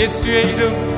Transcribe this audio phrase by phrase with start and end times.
[0.00, 0.89] 예수의 이름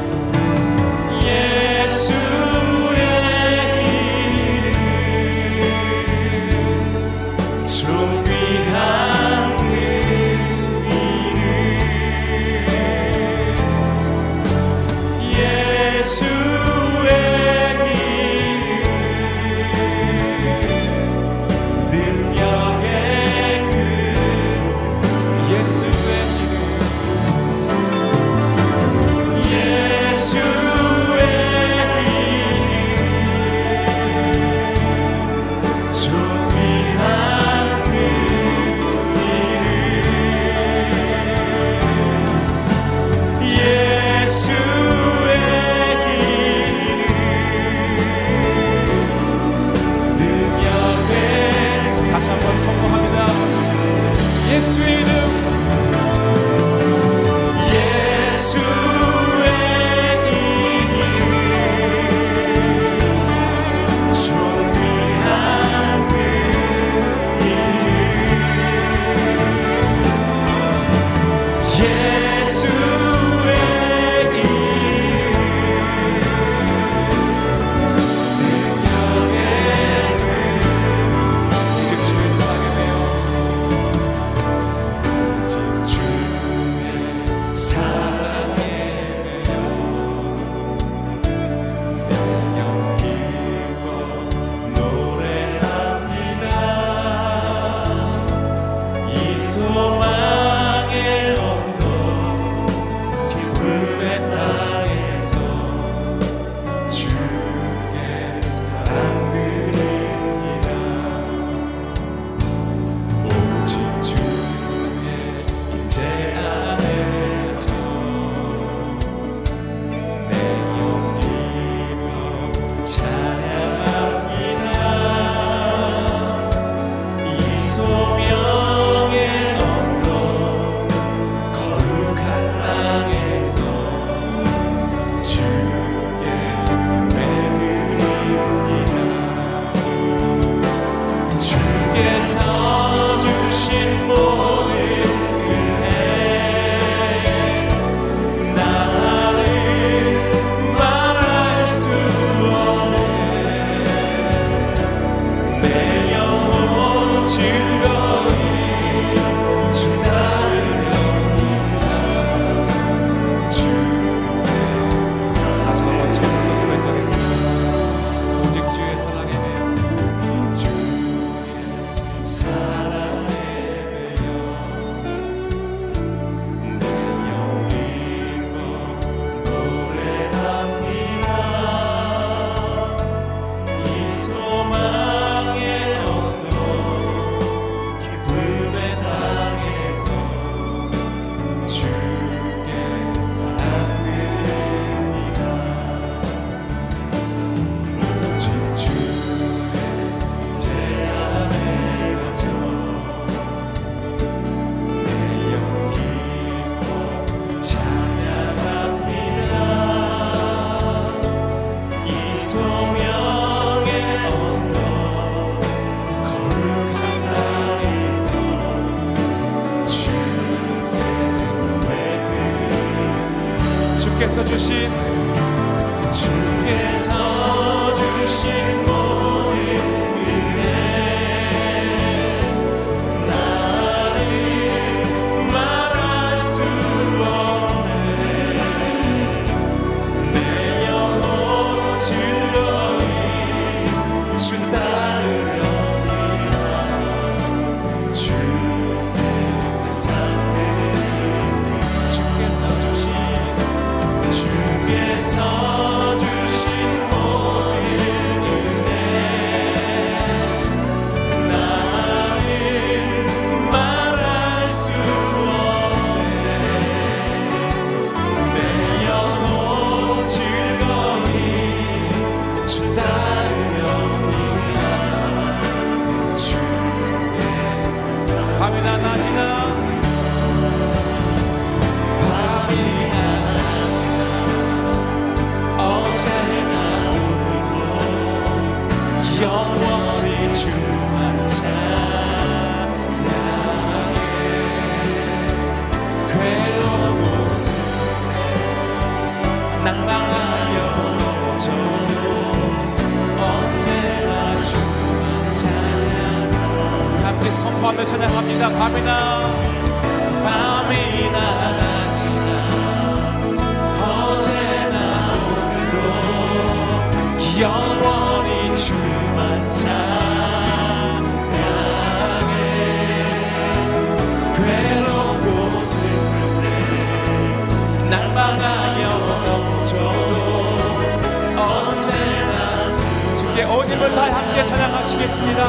[333.52, 335.62] 주께 온 힘을 다해 함께 찬양하시겠습니다.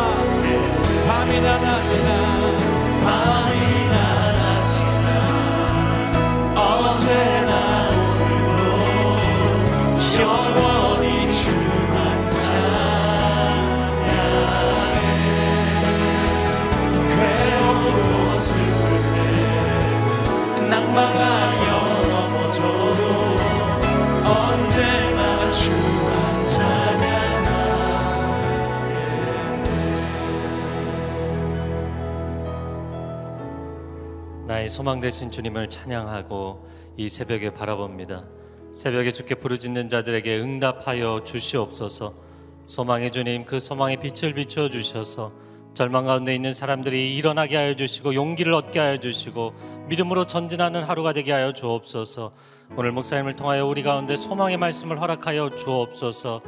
[1.06, 2.10] 밤이나 낮이나
[3.04, 5.08] 밤이나 낮이나
[6.56, 8.64] 언제나 오늘도
[10.22, 12.64] 영원히 주만 찬양해.
[17.10, 17.84] 괴로운
[18.26, 18.56] 곳을
[20.70, 21.73] 낭망하여
[34.64, 36.66] 나의 소망 되신 주님을 찬양하고
[36.96, 38.24] 이 새벽에 바라봅니다.
[38.72, 42.14] 새벽에 주께 부르짖는 자들에게 응답하여 주시옵소서.
[42.64, 45.34] 소망의 주님 그 소망의 빛을 비추어 주셔서
[45.74, 49.52] 절망 가운데 있는 사람들이 일어나게 하여 주시고 용기를 얻게 하여 주시고
[49.90, 52.32] 믿음으로 전진하는 하루가 되게 하여 주옵소서.
[52.78, 56.42] 오늘 목사님을 통하여 우리 가운데 소망의 말씀을 허락하여 주옵소서.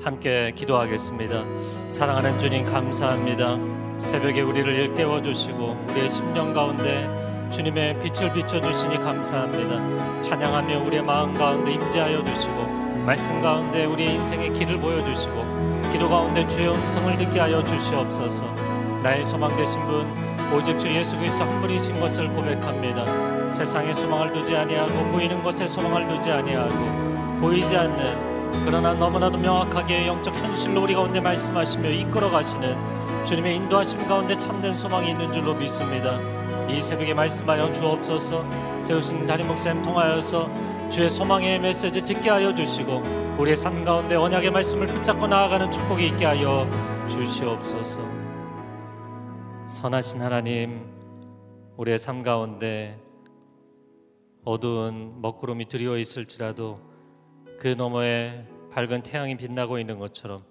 [0.00, 1.44] 함께 기도하겠습니다.
[1.90, 3.58] 사랑하는 주님 감사합니다.
[3.98, 10.20] 새벽에 우리를 일깨워 주시고 우리의 심령 가운데 주님의 빛을 비춰 주시니 감사합니다.
[10.20, 12.66] 찬양하며 우리의 마음 가운데 임재하여 주시고
[13.06, 18.44] 말씀 가운데 우리의 인생의 길을 보여 주시고 기도 가운데 주의 음성을 듣게 하여 주시옵소서.
[19.02, 20.06] 나의 소망 되신 분
[20.54, 23.50] 오직 주 예수 그리스도 한 분이신 것을 고백합니다.
[23.50, 28.28] 세상에 소망을 두지 아니하고 보이는 것에 소망을 두지 아니하고 보이지 않는
[28.64, 32.76] 그러나 너무나도 명확하게 영적 현실로 우리 가운데 말씀하시며 이끌어 가시는
[33.24, 36.18] 주님의 인도하심 가운데 참된 소망이 있는 줄로 믿습니다.
[36.68, 38.44] 이 새벽에 말씀하여 주옵소서.
[38.82, 40.48] 세우신 담임 목사님 통하여서
[40.90, 43.02] 주의 소망의 메시지 듣게 하여 주시고
[43.38, 46.68] 우리의 삶 가운데 언약의 말씀을 붙잡고 나아가는 축복이 있게 하여
[47.08, 48.00] 주시옵소서.
[49.66, 50.86] 선하신 하나님
[51.76, 52.98] 우리의 삶 가운데
[54.44, 56.80] 어두운 먹구름이 드리워 있을지라도
[57.58, 60.42] 그 너머에 밝은 태양이 빛나고 있는 것처럼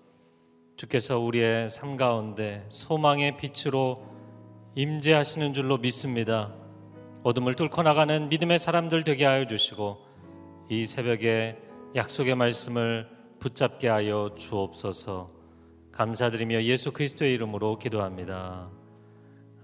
[0.76, 4.17] 주께서 우리의 삶 가운데 소망의 빛으로
[4.78, 6.54] 임재하시는 줄로 믿습니다.
[7.24, 9.98] 어둠을 뚫고 나가는 믿음의 사람들 되게 하여 주시고
[10.70, 11.58] 이 새벽에
[11.96, 15.32] 약속의 말씀을 붙잡게 하여 주옵소서.
[15.94, 18.70] 감사드리며 예수 그리스도의 이름으로 기도합니다.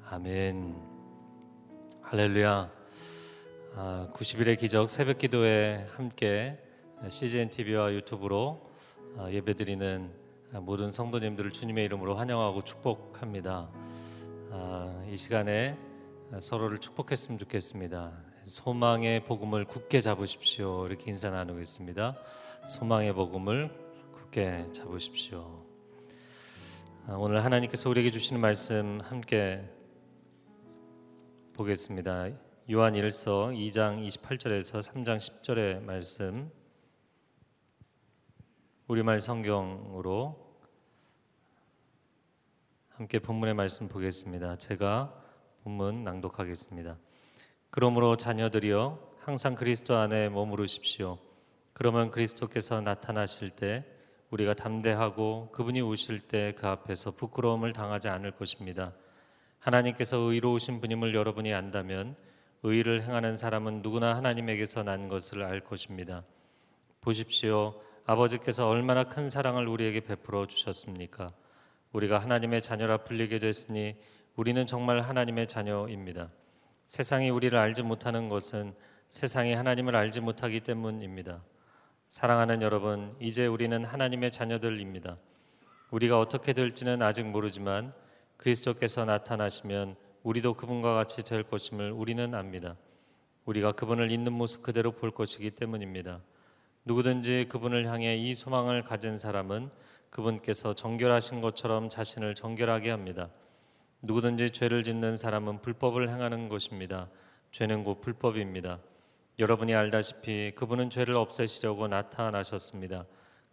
[0.09, 0.81] 아멘.
[2.01, 2.71] 할렐루야.
[3.75, 6.57] 아, 90일의 기적 새벽 기도에 함께
[7.07, 8.67] CGN TV와 유튜브로
[9.19, 10.09] 아, 예배드리는
[10.61, 13.69] 모든 성도님들을 주님의 이름으로 환영하고 축복합니다.
[14.55, 15.75] 아, 이 시간에
[16.37, 18.11] 서로를 축복했으면 좋겠습니다.
[18.43, 20.85] 소망의 복음을 굳게 잡으십시오.
[20.85, 22.15] 이렇게 인사 나누겠습니다.
[22.63, 23.75] 소망의 복음을
[24.11, 25.65] 굳게 잡으십시오.
[27.07, 29.67] 아, 오늘 하나님께서 우리에게 주시는 말씀 함께
[31.53, 32.29] 보겠습니다.
[32.71, 36.51] 요한 1서 2장 28절에서 3장 10절의 말씀
[38.87, 40.42] 우리말 성경으로
[42.95, 44.55] 함께 본문의 말씀 보겠습니다.
[44.57, 45.11] 제가
[45.63, 46.95] 본문 낭독하겠습니다.
[47.71, 51.17] 그러므로 자녀들이여 항상 그리스도 안에 머무르십시오.
[51.73, 53.83] 그러면 그리스도께서 나타나실 때
[54.29, 58.93] 우리가 담대하고 그분이 오실 때 그 앞에서 부끄러움을 당하지 않을 것입니다.
[59.57, 62.15] 하나님께서 의로우신 분임을 여러분이 안다면
[62.61, 66.23] 의를 행하는 사람은 누구나 하나님에게서 난 것을 알 것입니다.
[67.01, 67.81] 보십시오.
[68.05, 71.33] 아버지께서 얼마나 큰 사랑을 우리에게 베풀어 주셨습니까?
[71.93, 73.95] 우리가 하나님의 자녀라 불리게 됐으니
[74.35, 76.29] 우리는 정말 하나님의 자녀입니다.
[76.87, 78.73] 세상이 우리를 알지 못하는 것은
[79.07, 81.43] 세상이 하나님을 알지 못하기 때문입니다.
[82.09, 85.17] 사랑하는 여러분, 이제 우리는 하나님의 자녀들입니다.
[85.91, 87.93] 우리가 어떻게 될지는 아직 모르지만
[88.37, 92.75] 그리스도께서 나타나시면 우리도 그분과 같이 될 것임을 우리는 압니다.
[93.45, 96.21] 우리가 그분을 있는 모습 그대로 볼 것이기 때문입니다.
[96.85, 99.69] 누구든지 그분을 향해 이 소망을 가진 사람은
[100.13, 103.29] 그분께서 정결하신 것처럼 자신을 정결하게 합니다.
[104.03, 107.09] 누구든지 죄를 짓는 사람은 불법을 행하는 것입니다.
[107.49, 108.77] 죄는 곧 불법입니다.
[109.39, 113.05] 여러분이 알다시피 그분은 죄를 없애시려고 나타나셨습니다.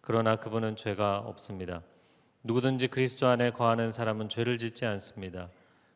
[0.02, 1.80] 그러나 그분은 죄가 없습니다.
[2.42, 5.48] 누구든지 그리스도 안에 거하는 사람은 죄를 짓지 않습니다.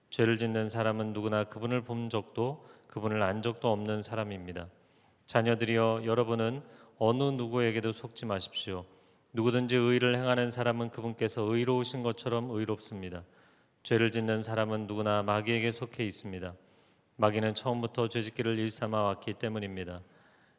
[0.08, 4.68] 죄를 짓는 사람은 누구나 그분을 본 적도 그분을 안 적도 없는 사람입니다.
[5.26, 6.62] 자녀들이여 여러분은
[6.96, 8.86] 어느 누구에게도 속지 마십시오.
[9.34, 13.24] 누구든지 의를 행하는 사람은 그분께서 의로우신 것처럼 의롭습니다.
[13.82, 16.54] 죄를 짓는 사람은 누구나 마귀에게 속해 있습니다.
[17.16, 20.02] 마귀는 처음부터 죄짓기를 일삼아 왔기 때문입니다.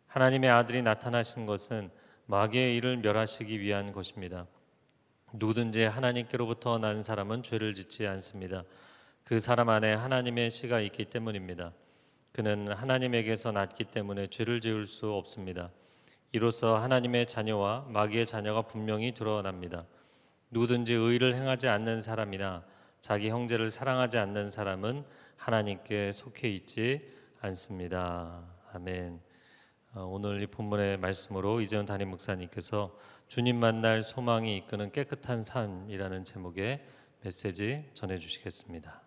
[0.08, 1.89] 하나님의 아들이 나타나신 것은
[2.25, 4.46] 마귀의 일을 멸하시기 위한 것입니다.
[5.32, 8.65] 누구든지 하나님께로부터 난 사람은 죄를 짓지 않습니다.
[9.24, 11.72] 그 사람 안에 하나님의 씨가 있기 때문입니다.
[12.34, 15.72] 그는 하나님에게서 났기 때문에 죄를 지을 수 없습니다.
[16.36, 19.86] 이로써 하나님의 자녀와 마귀의 자녀가 분명히 드러납니다.
[20.50, 22.65] 누구든지 의를 행하지 않는 사람이나
[23.00, 25.06] 자기 형제를 사랑하지 않는 사람은
[25.38, 28.44] 하나님께 속해 있지 않습니다.
[28.74, 29.22] 아멘.
[29.94, 32.94] 어, 오늘 이 본문의 말씀으로 이재훈 담임 목사님께서
[33.30, 36.84] 주님 만날 소망이 이끄는 깨끗한 삶이라는 제목의
[37.22, 39.04] 메시지 전해 주시겠습니다.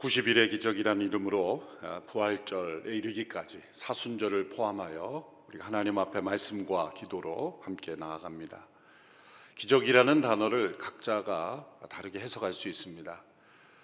[0.00, 8.66] 90일의 기적이라는 이름으로 어, 부활절에 이르기까지 사순절을 포함하여 우리 하나님 앞에 말씀과 기도로 함께 나아갑니다.
[9.56, 13.22] 기적이라는 단어를 각자가 다르게 해석할 수 있습니다.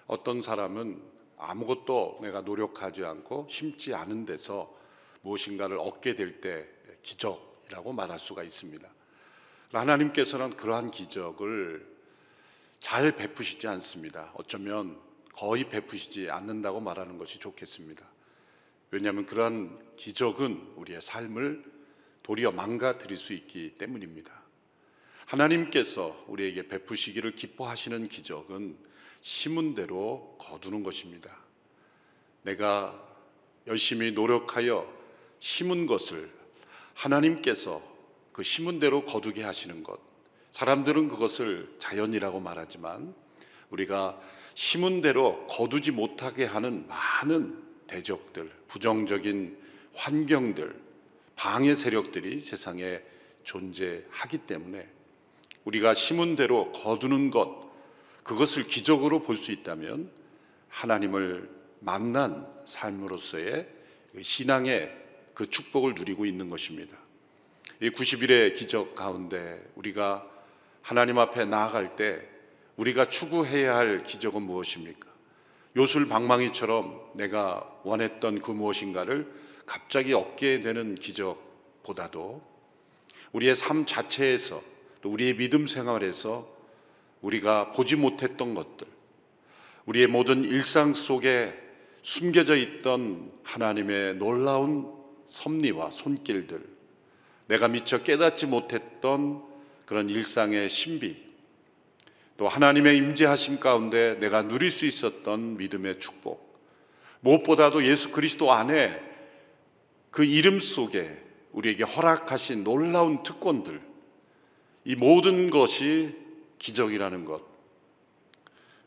[0.07, 1.03] 어떤 사람은
[1.37, 4.75] 아무것도 내가 노력하지 않고 심지 않은 데서
[5.21, 6.67] 무엇인가를 얻게 될 때
[7.03, 8.89] 기적이라고 말할 수가 있습니다.
[9.71, 11.87] 하나님께서는 그러한 기적을
[12.79, 14.31] 잘 베푸시지 않습니다.
[14.33, 15.06] 어쩌면
[15.37, 18.03] 거의 베푸시지 않는다고 말하는 것이 좋겠습니다.
[18.89, 21.63] 왜냐하면 그러한 기적은 우리의 삶을
[22.23, 24.33] 도리어 망가뜨릴 수 있기 때문입니다.
[25.27, 28.77] 하나님께서 우리에게 베푸시기를 기뻐하시는 기적은
[29.21, 31.37] 심은 대로 거두는 것입니다.
[32.41, 32.99] 내가
[33.67, 34.91] 열심히 노력하여
[35.37, 36.31] 심은 것을
[36.95, 37.83] 하나님께서
[38.31, 39.99] 그 심은 대로 거두게 하시는 것.
[40.49, 43.13] 사람들은 그것을 자연이라고 말하지만
[43.69, 44.19] 우리가
[44.53, 49.57] 심은 대로 거두지 못하게 하는 많은 대적들, 부정적인
[49.93, 50.75] 환경들,
[51.35, 53.01] 방해 세력들이 세상에
[53.43, 54.87] 존재하기 때문에
[55.63, 57.67] 우리가 심은 대로 거두는 것,
[58.23, 60.11] 그것을 기적으로 볼 수 있다면
[60.69, 63.67] 하나님을 만난 삶으로서의
[64.21, 64.91] 신앙의
[65.33, 66.97] 그 축복을 누리고 있는 것입니다.
[67.79, 70.27] 이 90일의 기적 가운데 우리가
[70.81, 72.27] 하나님 앞에 나아갈 때
[72.77, 75.07] 우리가 추구해야 할 기적은 무엇입니까?
[75.75, 79.31] 요술 방망이처럼 내가 원했던 그 무엇인가를
[79.65, 82.41] 갑자기 얻게 되는 기적보다도
[83.33, 84.63] 우리의 삶 자체에서
[85.01, 86.55] 또 우리의 믿음 생활에서
[87.21, 88.87] 우리가 보지 못했던 것들,
[89.85, 91.57] 우리의 모든 일상 속에
[92.01, 94.91] 숨겨져 있던 하나님의 놀라운
[95.27, 96.63] 섭리와 손길들,
[97.47, 99.43] 내가 미처 깨닫지 못했던
[99.85, 101.26] 그런 일상의 신비,
[102.37, 106.47] 또 하나님의 임재하심 가운데 내가 누릴 수 있었던 믿음의 축복.
[107.21, 109.01] 무엇보다도 예수 그리스도 안에
[110.11, 113.81] 그 이름 속에 우리에게 허락하신 놀라운 특권들.
[114.85, 116.15] 이 모든 것이
[116.59, 117.41] 기적이라는 것.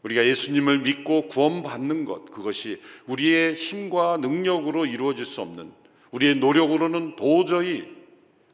[0.04, 2.26] 우리가 예수님을 믿고 구원받는 것.
[2.26, 5.73] 그것이 우리의 힘과 능력으로 이루어질 수 없는
[6.12, 7.87] 우리의 노력으로는 도저히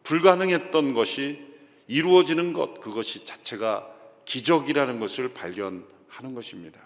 [0.02, 1.38] 불가능했던 것이
[1.86, 2.80] 이루어지는 것.
[2.80, 3.95] 그것이 자체가
[4.26, 6.80] 기적이라는 것을 발견하는 것입니다.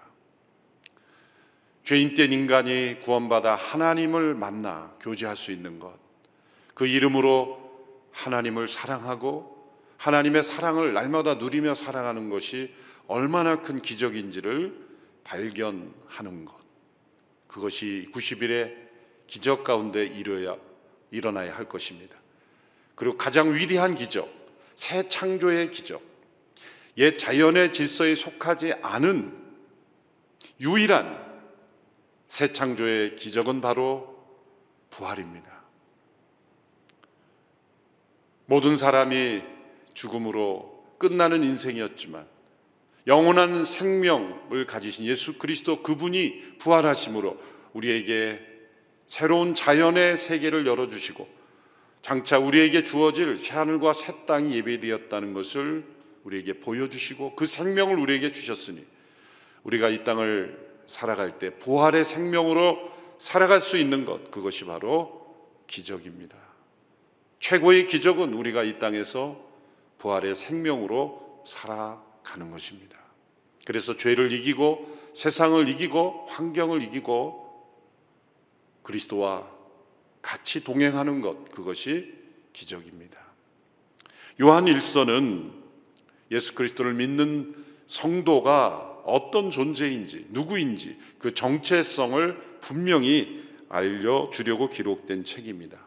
[1.83, 5.99] 죄인된 인간이 구원받아 하나님을 만나 교제할 수 있는 것.
[6.75, 7.59] 그 이름으로
[8.13, 9.59] 하나님을 사랑하고
[9.97, 12.73] 하나님의 사랑을 날마다 누리며 살아가는 것이
[13.07, 14.89] 얼마나 큰 기적인지를
[15.25, 16.55] 발견하는 것.
[17.49, 18.75] 그것이 90일의
[19.27, 20.57] 기적 가운데 이뤄야,
[21.11, 22.17] 일어나야 할 것입니다.
[22.95, 24.31] 그리고 가장 위대한 기적,
[24.75, 26.10] 새 창조의 기적,
[27.01, 29.35] 옛 자연의 질서에 속하지 않은
[30.61, 31.19] 유일한
[32.29, 34.17] 새 창조의 기적은 바로
[34.91, 35.51] 부활입니다.
[38.45, 39.43] 모든 사람이
[39.95, 42.27] 죽음으로 끝나는 인생이었지만
[43.07, 47.39] 영원한 생명을 가지신 예수 그리스도 그분이 부활하심으로
[47.73, 48.47] 우리에게
[49.07, 51.27] 새로운 자연의 세계를 열어주시고
[52.03, 58.85] 장차 우리에게 주어질 새하늘과 새 땅이 예배되었다는 것을 우리에게 보여주시고 그 생명을 우리에게 주셨으니
[59.63, 65.21] 우리가 이 땅을 살아갈 때 부활의 생명으로 살아갈 수 있는 것 그것이 바로
[65.67, 66.37] 기적입니다.
[67.39, 69.41] 최고의 기적은 우리가 이 땅에서
[69.99, 72.99] 부활의 생명으로 살아가는 것입니다.
[73.67, 77.51] 그래서 죄를 이기고 세상을 이기고 환경을 이기고
[78.83, 79.49] 그리스도와
[80.23, 82.15] 같이 동행하는 것 그것이
[82.53, 83.19] 기적입니다.
[84.41, 85.60] 요한 일서는
[86.31, 87.55] 예수 그리스도를 믿는
[87.87, 95.79] 성도가 어떤 존재인지 누구인지 그 정체성을 분명히 알려주려고 기록된 책입니다.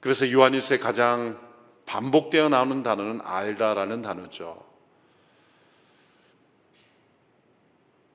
[0.00, 1.40] 그래서 요한일서에 가장
[1.86, 4.64] 반복되어 나오는 단어는 알다라는 단어죠.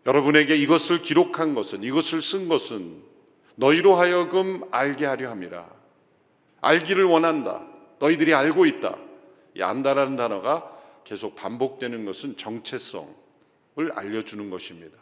[0.05, 3.03] 여러분에게 이것을 기록한 것은 이것을 쓴 것은
[3.55, 5.69] 너희로 하여금 알게 하려 함이라.
[6.61, 7.65] 알기를 원한다.
[7.99, 8.97] 너희들이 알고 있다.
[9.55, 10.71] 이 안다라는 단어가
[11.03, 13.15] 계속 반복되는 것은 정체성을
[13.93, 14.97] 알려주는 것입니다.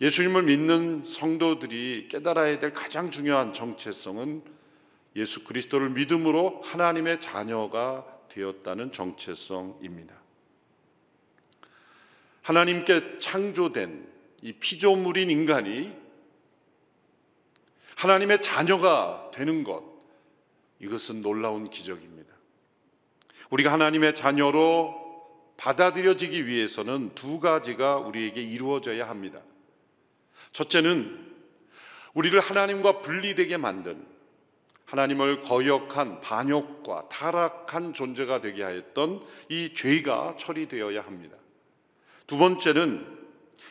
[0.00, 4.42] 예수님을 믿는 성도들이 깨달아야 될 가장 중요한 정체성은
[5.16, 10.14] 예수 그리스도를 믿음으로 하나님의 자녀가 되었다는 정체성입니다.
[12.42, 15.96] 하나님께 창조된 이 피조물인 인간이
[17.96, 19.82] 하나님의 자녀가 되는 것,
[20.80, 22.13] 이것은 놀라운 기적입니다.
[23.54, 25.00] 우리가 하나님의 자녀로
[25.56, 29.40] 받아들여지기 위해서는 두 가지가 우리에게 이루어져야 합니다.
[30.50, 31.32] 첫째는
[32.14, 34.04] 우리를 하나님과 분리되게 만든
[34.86, 41.36] 하나님을 거역한 반역과 타락한 존재가 되게 하였던 이 죄가 처리되어야 합니다.
[42.26, 43.06] 두 번째는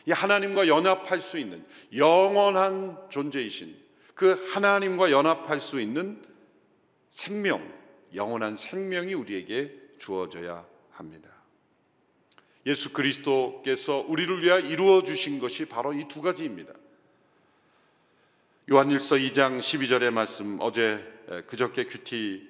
[0.06, 1.62] 이 하나님과 연합할 수 있는
[1.94, 3.76] 영원한 존재이신
[4.14, 6.22] 그 하나님과 연합할 수 있는
[7.10, 7.83] 생명,
[8.14, 11.30] 영원한 생명이 우리에게 주어져야 합니다.
[12.66, 16.72] 예수 그리스도께서 우리를 위하여 이루어 주신 것이 바로 이 두 가지입니다.
[18.70, 20.98] 요한일서 2장 12절의 말씀 어제
[21.46, 22.48] 그저께 큐티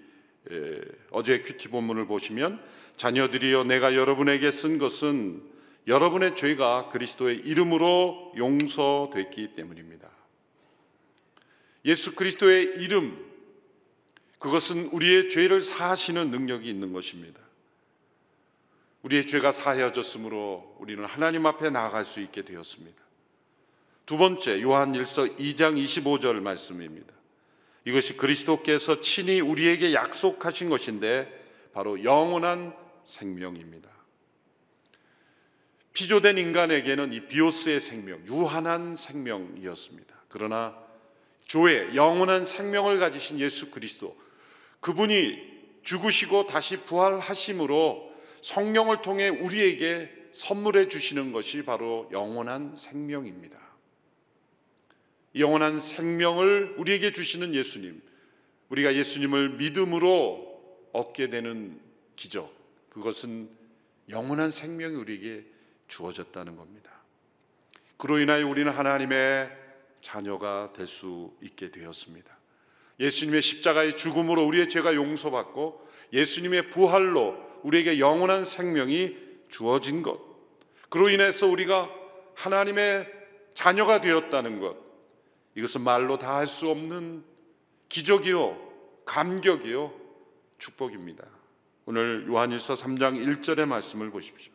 [1.10, 2.62] 어제 큐티 본문을 보시면
[2.96, 5.42] 자녀들이여 내가 여러분에게 쓴 것은
[5.88, 10.08] 여러분의 죄가 그리스도의 이름으로 용서됐기 때문입니다.
[11.84, 13.33] 예수 그리스도의 이름
[14.44, 17.40] 그것은 우리의 죄를 사하시는 능력이 있는 것입니다.
[19.00, 23.02] 우리의 죄가 사하여졌으므로 우리는 하나님 앞에 나아갈 수 있게 되었습니다.
[24.04, 27.14] 두 번째 요한일서 2장 25절 말씀입니다.
[27.86, 33.88] 이것이 그리스도께서 친히 우리에게 약속하신 것인데 바로 영원한 생명입니다.
[35.94, 40.14] 피조된 인간에게는 이 비오스의 생명, 유한한 생명이었습니다.
[40.28, 40.76] 그러나
[41.44, 44.22] 조의 영원한 생명을 가지신 예수 그리스도
[44.84, 45.42] 그분이
[45.82, 53.58] 죽으시고 다시 부활하심으로 성령을 통해 우리에게 선물해 주시는 것이 바로 영원한 생명입니다.
[55.36, 58.02] 영원한 생명을 우리에게 주시는 예수님,
[58.68, 61.80] 우리가 예수님을 믿음으로 얻게 되는
[62.14, 62.54] 기적,
[62.90, 63.48] 그것은
[64.10, 65.46] 영원한 생명이 우리에게
[65.88, 66.92] 주어졌다는 겁니다.
[67.96, 69.50] 그로 인하여 우리는 하나님의
[70.02, 72.43] 자녀가 될 수 있게 되었습니다.
[73.00, 79.16] 예수님의 십자가의 죽음으로 우리의 죄가 용서받고 예수님의 부활로 우리에게 영원한 생명이
[79.48, 80.20] 주어진 것.
[80.88, 81.90] 그로 인해서 우리가
[82.34, 83.10] 하나님의
[83.54, 84.76] 자녀가 되었다는 것.
[85.56, 87.24] 이것은 말로 다 할 수 없는
[87.88, 88.58] 기적이요,
[89.04, 89.92] 감격이요,
[90.58, 91.24] 축복입니다.
[91.86, 94.52] 오늘 요한일서 3장 1절의 말씀을 보십시오.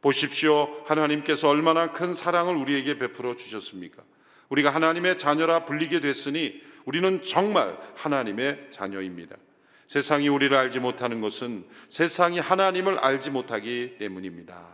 [0.00, 0.82] 보십시오.
[0.86, 4.02] 하나님께서 얼마나 큰 사랑을 우리에게 베풀어 주셨습니까?
[4.48, 9.36] 우리가 하나님의 자녀라 불리게 됐으니 우리는 정말 하나님의 자녀입니다.
[9.86, 14.66] 세상이 우리를 알지 못하는 것은 세상이 하나님을 알지 못하기 때문입니다.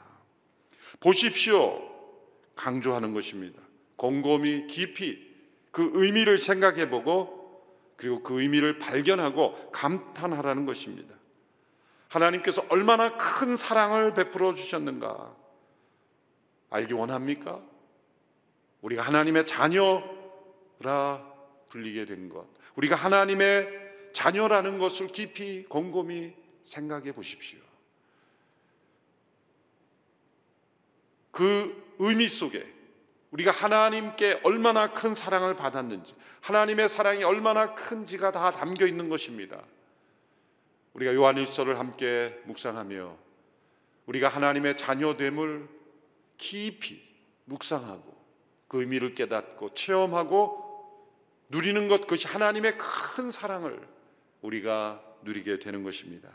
[1.00, 1.82] 보십시오.
[2.54, 3.60] 강조하는 것입니다.
[3.96, 5.26] 곰곰이 깊이
[5.70, 7.38] 그 의미를 생각해 보고
[7.96, 11.14] 그리고 그 의미를 발견하고 감탄하라는 것입니다.
[12.08, 15.34] 하나님께서 얼마나 큰 사랑을 베풀어 주셨는가.
[16.70, 17.60] 알기 원합니까?
[18.82, 19.98] 우리가 하나님의 자녀라
[21.68, 22.46] 불리게 된 것.
[22.76, 23.68] 우리가 하나님의
[24.12, 27.58] 자녀라는 것을 깊이 곰곰이 생각해 보십시오.
[31.30, 32.74] 그 의미 속에
[33.30, 39.62] 우리가 하나님께 얼마나 큰 사랑을 받았는지, 하나님의 사랑이 얼마나 큰지가 다 담겨 있는 것입니다.
[40.94, 43.16] 우리가 요한일서를 함께 묵상하며
[44.06, 45.68] 우리가 하나님의 자녀됨을
[46.38, 47.06] 깊이
[47.44, 48.16] 묵상하고
[48.66, 50.67] 그 의미를 깨닫고 체험하고
[51.48, 53.80] 누리는 것 그것이 하나님의 큰 사랑을
[54.42, 56.30] 우리가 누리게 되는 것입니다.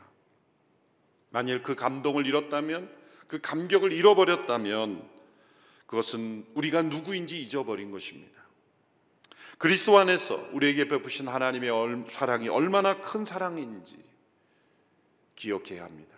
[1.29, 2.93] 만일 그 감동을 잃었다면
[3.27, 5.09] 그 감격을 잃어버렸다면
[5.85, 8.41] 그것은 우리가 누구인지 잊어버린 것입니다.
[9.57, 13.97] 그리스도 안에서 우리에게 베푸신 하나님의 사랑이 얼마나 큰 사랑인지
[15.35, 16.13] 기억해야 합니다.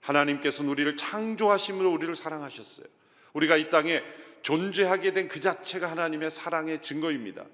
[0.00, 2.86] 하나님께서는 우리를 창조하심으로 우리를 사랑하셨어요.
[3.32, 4.02] 우리가 이 땅에
[4.42, 7.44] 존재하게 된 그 자체가 하나님의 사랑의 증거입니다.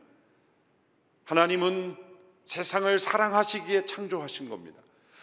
[1.24, 1.96] 하나님은
[2.44, 4.80] 세상을 사랑하시기에 창조하신 겁니다.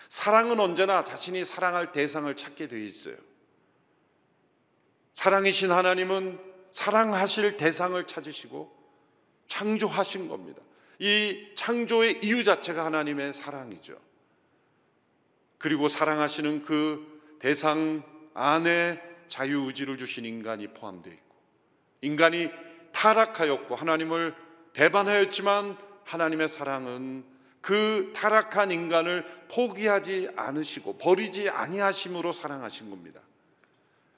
[0.07, 3.15] 사랑은 언제나 자신이 사랑할 대상을 찾게 되어 있어요.
[5.13, 6.39] 사랑이신 하나님은
[6.71, 8.75] 사랑하실 대상을 찾으시고
[9.47, 10.61] 창조하신 겁니다.
[10.99, 13.99] 이 창조의 이유 자체가 하나님의 사랑이죠.
[15.57, 21.35] 그리고 사랑하시는 그 대상 안에 자유의지를 주신 인간이 포함되어 있고
[22.01, 22.49] 인간이
[22.93, 24.35] 타락하였고 하나님을
[24.73, 25.77] 배반하였지만
[26.09, 27.23] 하나님의 사랑은
[27.61, 33.21] 그 타락한 인간을 포기하지 않으시고 버리지 아니하심으로 사랑하신 겁니다.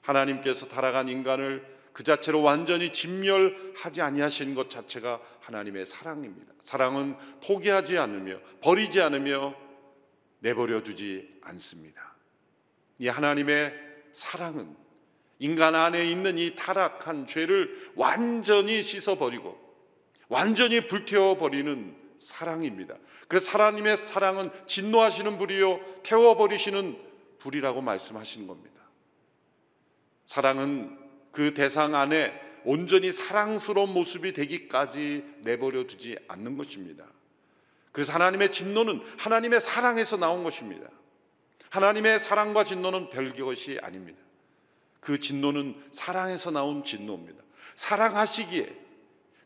[0.00, 6.54] 하나님께서 타락한 인간을 그 자체로 완전히 진멸하지 아니하신 것 자체가 하나님의 사랑입니다.
[6.62, 9.54] 사랑은 포기하지 않으며 버리지 않으며
[10.38, 12.14] 내버려 두지 않습니다.
[12.98, 13.74] 이 하나님의
[14.12, 14.74] 사랑은
[15.40, 19.71] 인간 안에 있는 이 타락한 죄를 완전히 씻어버리고
[20.32, 22.96] 완전히 불태워버리는 사랑입니다.
[23.28, 26.98] 그래서 하나님의 사랑은 진노하시는 불이요 태워버리시는
[27.38, 28.80] 불이라고 말씀하시는 겁니다.
[30.24, 30.98] 사랑은
[31.32, 32.32] 그 대상 안에
[32.64, 37.04] 온전히 사랑스러운 모습이 되기까지 내버려 두지 않는 것입니다.
[37.90, 40.88] 그래서 하나님의 진노는 하나님의 사랑에서 나온 것입니다.
[41.68, 44.18] 하나님의 사랑과 진노는 별것이 아닙니다.
[45.00, 47.42] 그 진노는 사랑에서 나온 진노입니다.
[47.74, 48.81] 사랑하시기에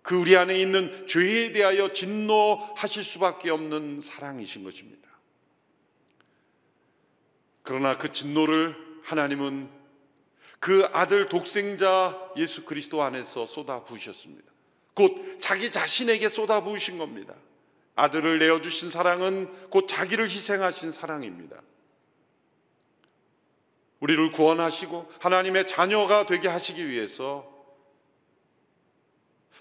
[0.06, 5.08] 그 우리 안에 있는 죄에 대하여 진노하실 수밖에 없는 사랑이신 것입니다.
[7.64, 9.68] 그러나 그 진노를 하나님은
[10.60, 14.48] 그 아들 독생자 예수 그리스도 안에서 쏟아 부으셨습니다.
[14.94, 17.34] 곧 자기 자신에게 쏟아 부으신 겁니다.
[17.96, 21.60] 아들을 내어 주신 사랑은 곧 자기를 희생하신 사랑입니다.
[23.98, 27.55] 우리를 구원하시고 하나님의 자녀가 되게 하시기 위해서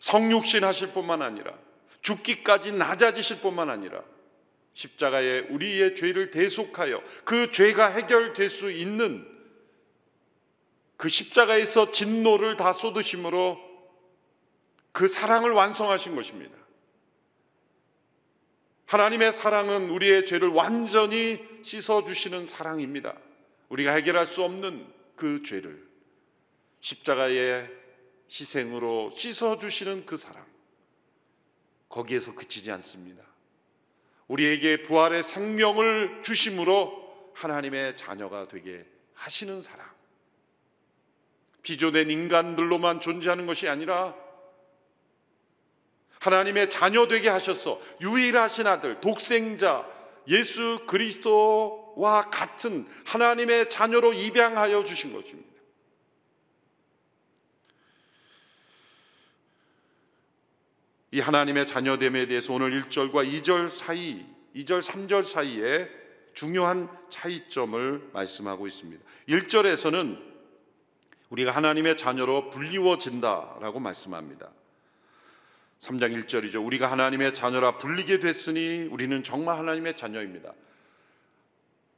[0.05, 1.57] 성육신 하실 뿐만 아니라
[2.01, 4.03] 죽기까지 낮아지실 뿐만 아니라
[4.73, 9.27] 십자가에 우리의 죄를 대속하여 그 죄가 해결될 수 있는
[10.95, 13.57] 그 십자가에서 진노를 다 쏟으심으로
[14.91, 16.55] 그 사랑을 완성하신 것입니다.
[18.85, 23.17] 하나님의 사랑은 우리의 죄를 완전히 씻어주시는 사랑입니다.
[23.69, 25.83] 우리가 해결할 수 없는 그 죄를
[26.81, 27.84] 십자가의
[28.29, 30.45] 희생으로 씻어주시는 그 사랑.
[31.89, 33.23] 거기에서 그치지 않습니다.
[34.27, 39.87] 우리에게 부활의 생명을 주심으로 하나님의 자녀가 되게 하시는 사랑.
[41.61, 44.15] 비조된 인간들로만 존재하는 것이 아니라
[46.19, 49.87] 하나님의 자녀 되게 하셔서 유일하신 아들, 독생자,
[50.27, 55.54] 예수 그리스도와 같은 하나님의 자녀로 입양하여 주신 것입니다.
[61.15, 65.87] 이 하나님의 자녀됨에 대해서 오늘 1절과 2절 사이, 2절, 3절 사이에
[66.33, 69.01] 중요한 차이점을 말씀하고 있습니다.
[69.29, 70.19] 1절에서는
[71.29, 74.49] 우리가 하나님의 자녀로 불리워진다라고 말씀합니다.
[75.79, 76.65] 3장 1절이죠.
[76.65, 80.51] 우리가 하나님의 자녀라 불리게 됐으니 우리는 정말 하나님의 자녀입니다.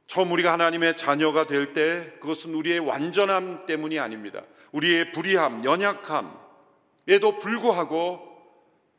[0.06, 4.44] 처음 우리가 하나님의 자녀가 될 때 그것은 우리의 완전함 때문이 아닙니다.
[4.70, 8.27] 우리의 불의함, 연약함에도 불구하고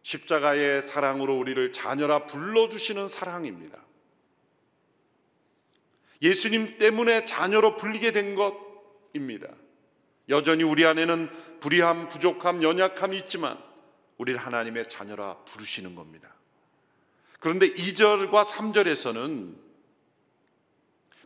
[0.09, 3.77] 십자가의 사랑으로 우리를 자녀라 불러주시는 사랑입니다.
[6.23, 9.49] 예수님 때문에 자녀로 불리게 된 것입니다.
[10.27, 13.61] 여전히 우리 안에는 불의함, 부족함, 연약함이 있지만
[14.17, 16.33] 우리를 하나님의 자녀라 부르시는 겁니다.
[17.39, 19.55] 그런데 2절과 3절에서는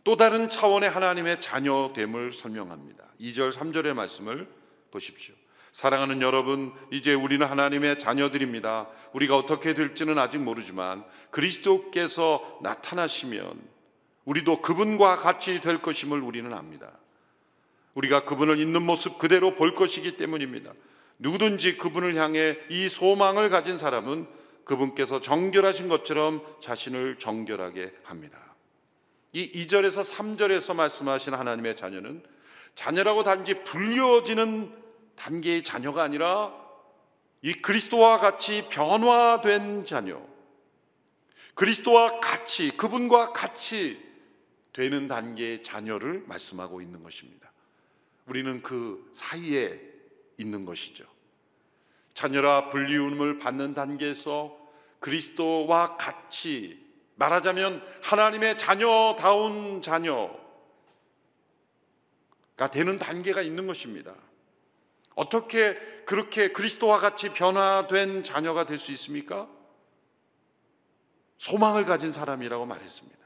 [0.04, 3.04] 또 다른 차원의 하나님의 자녀됨을 설명합니다.
[3.18, 4.46] 2절, 3절의 말씀을
[4.90, 5.34] 보십시오.
[5.74, 8.86] 사랑하는 여러분, 이제 우리는 하나님의 자녀들입니다.
[9.12, 13.60] 우리가 어떻게 될지는 아직 모르지만 그리스도께서 나타나시면
[14.24, 16.92] 우리도 그분과 같이 될 것임을 우리는 압니다.
[17.94, 20.72] 우리가 그분을 있는 모습 그대로 볼 것이기 때문입니다.
[21.18, 24.28] 누구든지 그분을 향해 이 소망을 가진 사람은
[24.64, 28.38] 그분께서 정결하신 것처럼 자신을 정결하게 합니다.
[29.32, 32.22] 이 2절에서 3절에서 말씀하신 하나님의 자녀는
[32.76, 34.83] 자녀라고 단지 불려지는
[35.16, 36.52] 단계의 자녀가 아니라
[37.42, 40.20] 이 그리스도와 같이 변화된 자녀,
[41.54, 44.02] 그리스도와 같이, 그분과 같이
[44.72, 47.52] 되는 단계의 자녀를 말씀하고 있는 것입니다.
[48.26, 49.80] 우리는 그 사이에
[50.36, 51.04] 있는 것이죠.
[52.12, 54.56] 자녀라 불리움을 받는 단계에서
[55.00, 56.82] 그리스도와 같이
[57.16, 60.32] 말하자면 하나님의 자녀다운 자녀가
[62.72, 64.14] 되는 단계가 있는 것입니다.
[65.14, 69.48] 어떻게 그렇게 그리스도와 같이 변화된 자녀가 될 수 있습니까?
[71.38, 73.18] 소망을 가진 사람이라고 말했습니다.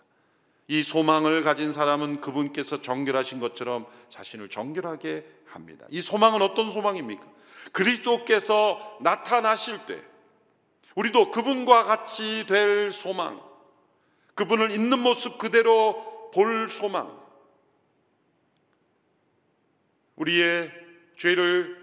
[0.68, 5.86] 이 소망을 가진 사람은 그분께서 정결하신 것처럼 자신을 정결하게 합니다.
[5.88, 7.24] 이 소망은 어떤 소망입니까?
[7.72, 10.02] 그리스도께서 나타나실 때
[10.94, 13.40] 우리도 그분과 같이 될 소망,
[14.34, 17.16] 그분을 있는 모습 그대로 볼 소망,
[20.16, 20.70] 우리의
[21.16, 21.77] 죄를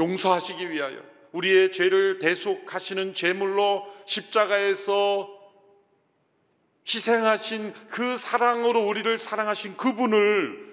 [0.00, 5.38] 용서하시기 위하여 우리의 죄를 대속하시는 제물로 십자가에서
[6.88, 10.70] 희생하신 그 사랑으로 우리를 사랑하신 그분을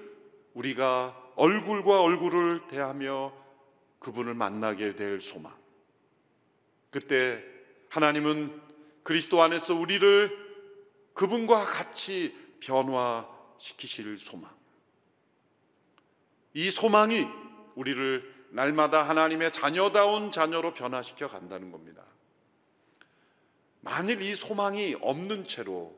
[0.53, 3.33] 우리가 얼굴과 얼굴을 대하며
[3.99, 5.55] 그분을 만나게 될 소망.
[6.89, 7.43] 그때
[7.89, 8.59] 하나님은
[9.03, 10.31] 그리스도 안에서 우리를
[11.13, 14.55] 그분과 같이 변화시키실 소망.
[16.53, 17.27] 이 소망이
[17.75, 22.03] 우리를 날마다 하나님의 자녀다운 자녀로 변화시켜 간다는 겁니다.
[23.81, 25.95] 만일 이 소망이 없는 채로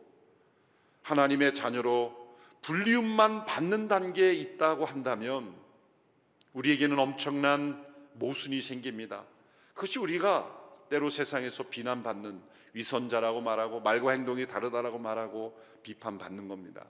[1.03, 2.17] 하나님의 자녀로
[2.61, 5.55] 불리움만 받는 단계에 있다고 한다면
[6.53, 9.25] 우리에게는 엄청난 모순이 생깁니다.
[9.73, 10.57] 그것이 우리가
[10.89, 12.41] 때로 세상에서 비난받는
[12.73, 16.85] 위선자라고 말하고 말과 행동이 다르다라고 말하고 비판받는 겁니다.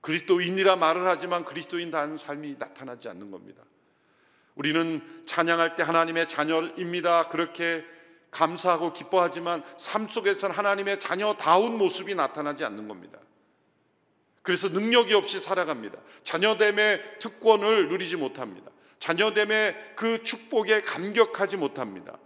[0.00, 3.62] 그리스도인이라 말을 하지만 그리스도인 다는 삶이 나타나지 않는 겁니다.
[4.56, 7.28] 우리는 찬양할 때 하나님의 자녀입니다.
[7.28, 7.84] 그렇게
[8.30, 13.18] 감사하고 기뻐하지만 삶 속에서는 하나님의 자녀다운 모습이 나타나지 않는 겁니다.
[14.42, 15.98] 그래서 능력이 없이 살아갑니다.
[16.22, 18.70] 자녀됨의 특권을 누리지 못합니다.
[18.98, 22.18] 자녀됨의 그 축복에 감격하지 못합니다.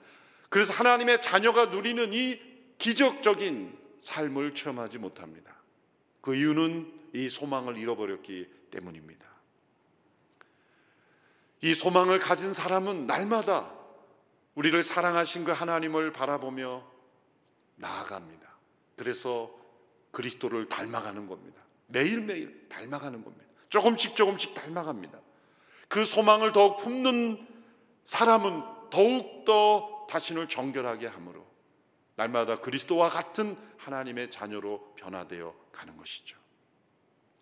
[0.49, 2.41] 그래서 하나님의 자녀가 누리는 이
[2.79, 5.55] 기적적인 삶을 체험하지 못합니다.
[6.21, 9.30] 그 이유는 이 소망을 잃어버렸기 때문입니다.
[11.63, 13.73] 이 소망을 가진 사람은 날마다
[14.55, 16.85] 우리를 사랑하신 그 하나님을 바라보며
[17.77, 18.49] 나아갑니다.
[18.97, 19.51] 그래서
[20.11, 21.61] 그리스도를 닮아가는 겁니다.
[21.87, 23.47] 매일매일 닮아가는 겁니다.
[23.69, 25.19] 조금씩 조금씩 닮아갑니다.
[25.89, 27.47] 그 소망을 더욱 품는
[28.05, 31.47] 사람은 더욱더 자신을 정결하게 함으로
[32.17, 36.37] 날마다 그리스도와 같은 하나님의 자녀로 변화되어 가는 것이죠.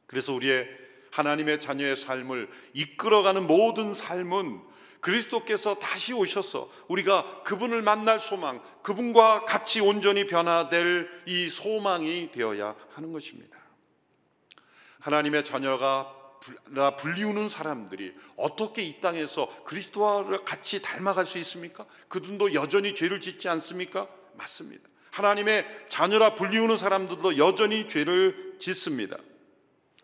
[0.07, 0.69] 그래서 우리의
[1.11, 4.61] 하나님의 자녀의 삶을 이끌어가는 모든 삶은
[5.01, 13.13] 그리스도께서 다시 오셔서 우리가 그분을 만날 소망, 그분과 같이 온전히 변화될 이 소망이 되어야 하는
[13.13, 13.57] 것입니다.
[15.01, 16.15] 하나님의 자녀가
[16.99, 21.87] 불리우는 사람들이 어떻게 이 땅에서 그리스도와 같이 닮아갈 수 있습니까?
[22.09, 24.09] 그들도 여전히 죄를 짓지 않습니까?
[24.35, 24.89] 맞습니다.
[25.11, 29.17] 하나님의 자녀라 불리우는 사람들도 여전히 죄를 짓습니다.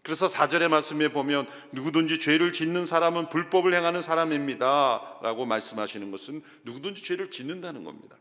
[0.04, 5.18] 그래서 사절의 말씀에 보면 누구든지 죄를 짓는 사람은 불법을 행하는 사람입니다.
[5.22, 8.16] 라고 말씀하시는 것은 누구든지 죄를 짓는다는 겁니다.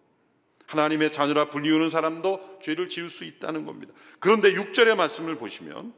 [0.65, 3.93] 하나님의 자녀라 불리우는 사람도 죄를 지을 수 있다는 겁니다.
[4.19, 5.93] 그런데 6절의 말씀을 보시면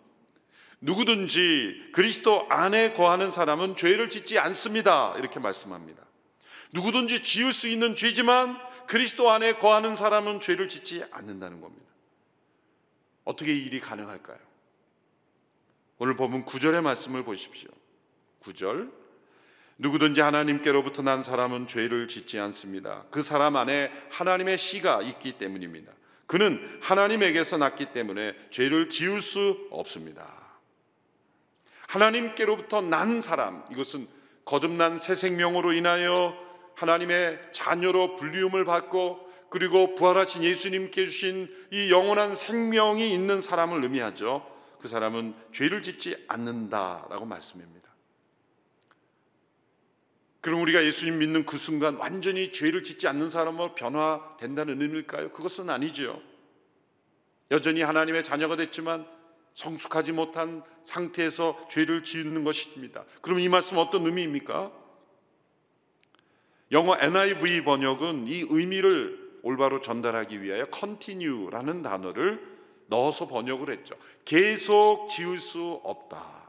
[0.81, 5.13] 누구든지 그리스도 안에 거하는 사람은 죄를 짓지 않습니다.
[5.19, 6.03] 이렇게 말씀합니다.
[6.71, 11.85] 누구든지 지을 수 있는 죄지만 그리스도 안에 거하는 사람은 죄를 짓지 않는다는 겁니다.
[13.23, 14.44] 어떻게 이 일이 가능할까요?
[15.97, 17.69] 오늘 보면 9절의 말씀을 보십시오.
[18.43, 18.91] 9절
[19.77, 23.05] 누구든지 하나님께로부터 난 사람은 죄를 짓지 않습니다.
[23.12, 25.91] 그 사람 안에 하나님의 씨가 있기 때문입니다.
[26.27, 30.45] 그는 하나님에게서 났기 때문에 죄를 지을 수 없습니다.
[31.88, 34.08] 하나님께로부터 난 사람 이것은
[34.43, 36.38] 거듭난 새 생명으로 인하여
[36.75, 44.54] 하나님의 자녀로 불리움을 받고 그리고 부활하신 예수님께 주신 이 영원한 생명이 있는 사람을 의미하죠.
[44.79, 47.85] 그 사람은 죄를 짓지 않는다라고 말씀합니다.
[50.41, 55.31] 그럼 우리가 예수님 믿는 그 순간 완전히 죄를 짓지 않는 사람으로 변화된다는 의미일까요?
[55.31, 56.21] 그것은 아니죠.
[57.49, 59.07] 여전히 하나님의 자녀가 됐지만
[59.55, 63.05] 성숙하지 못한 상태에서 죄를 짓는 것입니다.
[63.21, 64.71] 그럼 이 말씀 어떤 의미입니까?
[66.71, 72.54] 영어 NIV 번역은 이 의미를 올바로 전달하기 위하여 continue라는 단어를
[72.87, 73.95] 넣어서 번역을 했죠.
[74.23, 76.45] 계속 지을 수 없다.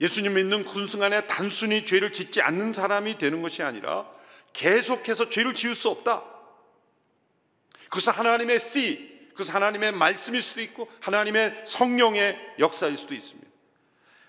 [0.00, 4.10] 예수님 믿는 군승안에 단순히 죄를 짓지 않는 사람이 되는 것이 아니라
[4.52, 6.24] 계속해서 죄를 지을 수 없다.
[7.84, 13.48] 그것은 하나님의 씨, 그것은 하나님의 말씀일 수도 있고 하나님의 성령의 역사일 수도 있습니다.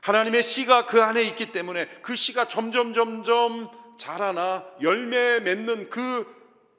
[0.01, 6.25] 하나님의 씨가 그 안에 있기 때문에 그 씨가 점점 점점 자라나 열매 맺는 그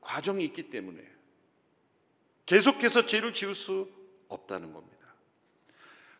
[0.00, 1.15] 과정이 있기 때문에
[2.46, 3.88] 계속해서 죄를 지을 수
[4.28, 4.96] 없다는 겁니다.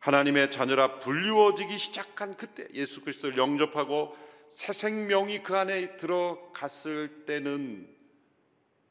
[0.01, 4.17] 하나님의 자녀라 불리워지기 시작한 그때 예수 그리스도를 영접하고
[4.49, 7.89] 새 생명이 그 안에 들어갔을 때는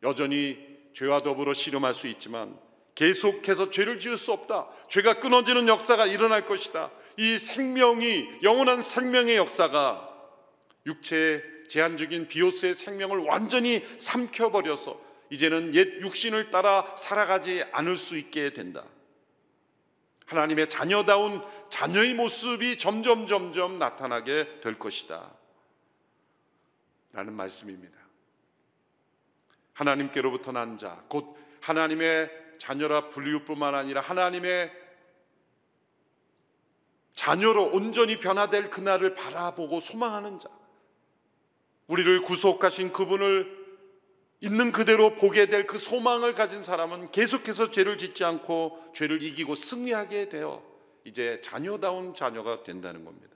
[0.03, 0.57] 여전히
[0.93, 2.57] 죄와 더불어 씨름할 수 있지만
[2.95, 4.69] 계속해서 죄를 지을 수 없다.
[4.89, 6.91] 죄가 끊어지는 역사가 일어날 것이다.
[7.17, 10.09] 이 생명이 영원한 생명의 역사가
[10.85, 14.99] 육체의 제한적인 비오스의 생명을 완전히 삼켜버려서
[15.35, 18.85] 이제는 옛 육신을 따라 살아가지 않을 수 있게 된다.
[20.25, 25.33] 하나님의 자녀다운 자녀의 모습이 점점 점점 나타나게 될 것이다.
[27.11, 27.97] 라는 말씀입니다.
[29.73, 34.71] 하나님께로부터 난 자, 곧 하나님의 자녀라 불리울 뿐만 아니라 하나님의
[37.11, 40.49] 자녀로 온전히 변화될 그날을 바라보고 소망하는 자.
[41.87, 43.64] 우리를 구속하신 그분을
[44.41, 50.29] 있는 그대로 보게 될 그 소망을 가진 사람은 계속해서 죄를 짓지 않고 죄를 이기고 승리하게
[50.29, 50.63] 되어
[51.03, 53.35] 이제 자녀다운 자녀가 된다는 겁니다.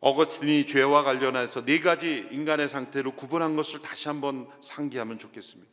[0.00, 5.70] 어거스틴이 죄와 관련해서 네 가지 인간의 상태로 구분한 것을 다시 한번 상기하면 좋겠습니다.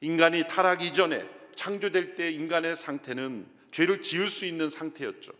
[0.00, 5.32] 인간이 타락 이전에 창조될 때 인간의 상태는 죄를 지을 수 있는 상태였죠.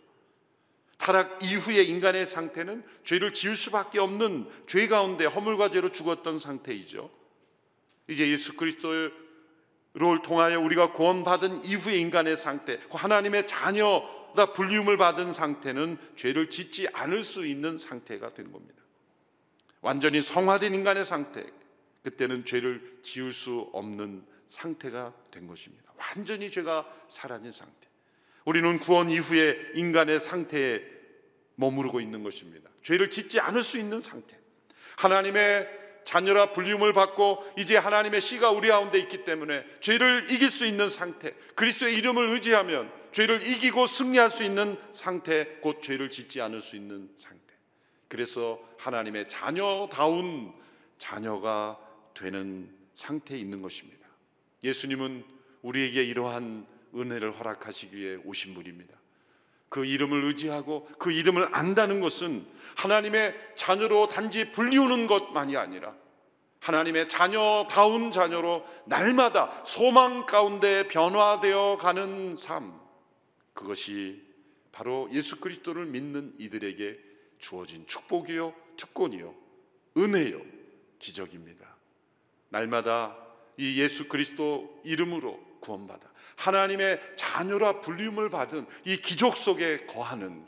[1.03, 7.11] 타락 이후의 인간의 상태는 죄를 지을 수밖에 없는 죄 가운데 허물과 죄로 죽었던 상태이죠.
[8.07, 9.13] 이제 예수 그리스도를
[10.23, 17.25] 통하여 우리가 구원받은 이후의 인간의 상태, 그 하나님의 자녀다 불리움을 받은 상태는 죄를 짓지 않을
[17.25, 18.81] 수 있는 상태가 된 겁니다.
[19.81, 21.45] 완전히 성화된 인간의 상태,
[22.05, 25.93] 그때는 죄를 지을 수 없는 상태가 된 것입니다.
[25.97, 27.89] 완전히 죄가 사라진 상태.
[28.45, 30.92] 우리는 구원 이후에 인간의 상태에
[31.63, 32.69] 머무르고 있는 것입니다.
[32.83, 34.37] 죄를 짓지 않을 수 있는 상태.
[34.97, 35.69] 하나님의
[36.05, 41.33] 자녀라 불리움을 받고 이제 하나님의 씨가 우리 가운데 있기 때문에 죄를 이길 수 있는 상태.
[41.55, 47.11] 그리스도의 이름을 의지하면 죄를 이기고 승리할 수 있는 상태, 곧 죄를 짓지 않을 수 있는
[47.17, 47.55] 상태.
[48.09, 50.53] 그래서 하나님의 자녀다운
[50.99, 51.79] 자녀가
[52.15, 54.07] 되는 상태에 있는 것입니다.
[54.65, 55.25] 예수님은
[55.63, 59.02] 우리에게 이러한 은혜를 허락하시기 위해 오신 분입니다.
[59.73, 62.47] 그 이름을 의지하고 그 이름을 안다는 것은
[62.77, 65.95] 하나님의 자녀로 단지 불리우는 것만이 아니라
[66.61, 72.79] 하나님의 자녀다운 자녀로 날마다 소망 가운데 변화되어 가는 삶
[73.55, 74.23] 그것이
[74.73, 76.99] 바로 예수 그리스도를 믿는 이들에게
[77.39, 79.35] 주어진 축복이요 특권이요
[79.97, 80.39] 은혜요
[80.99, 81.77] 기적입니다.
[82.51, 83.17] 날마다
[83.57, 86.07] 이 예수 그리스도 이름으로 구원받아
[86.37, 90.47] 하나님의 자녀라 불림을 받은 이 기적 속에 거하는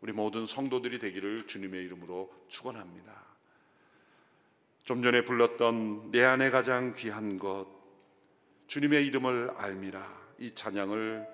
[0.00, 3.12] 우리 모든 성도들이 되기를 주님의 이름으로 축원합니다.
[4.84, 7.66] 좀 전에 불렀던 내 안에 가장 귀한 것
[8.68, 11.26] 주님의 이름을 알미라 이 찬양을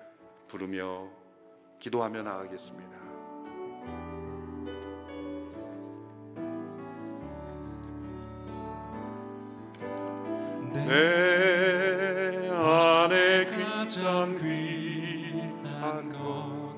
[0.47, 1.09] 부르며
[1.79, 2.95] 기도하며 나가겠습니다.
[10.73, 11.84] 내
[13.85, 16.73] 가장 귀한 것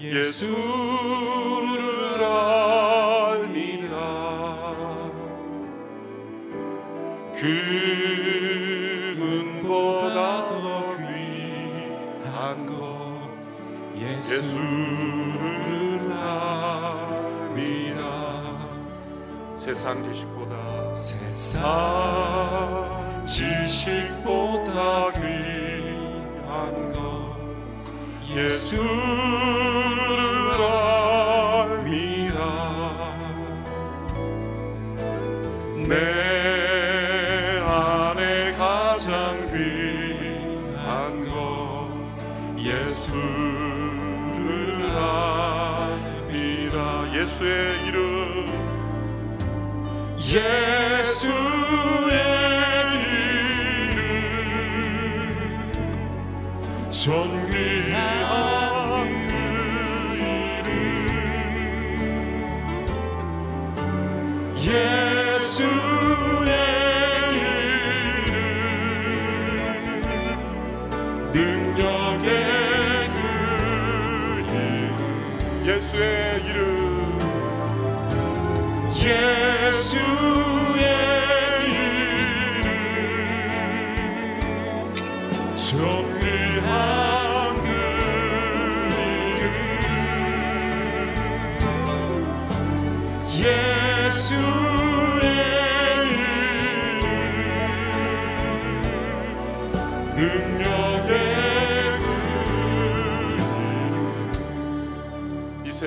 [0.00, 1.02] 예수를
[2.24, 3.96] 알미라.
[9.10, 10.96] 금은보다 더
[12.22, 13.28] 귀한 것
[13.96, 14.52] 예수를
[17.02, 18.04] 알미라.
[19.56, 21.60] 세상 지식보다 세상
[23.26, 24.39] 지식보다
[28.34, 28.90] 예수를
[31.60, 32.38] 알미라.
[35.88, 41.90] 내 안에 가장 귀한 것
[42.56, 43.20] 예수를
[45.90, 46.78] 알미라.
[47.12, 48.00] 예수의 이름.
[50.32, 50.89] 예